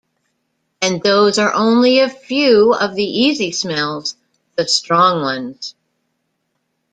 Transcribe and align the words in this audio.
And 0.81 0.99
those 1.03 1.37
are 1.37 1.53
only 1.53 1.99
a 1.99 2.09
few 2.09 2.73
of 2.73 2.95
the 2.95 3.03
easy 3.05 3.51
smells— 3.51 4.15
the 4.57 4.67
strong 4.67 5.21
ones. 5.21 5.75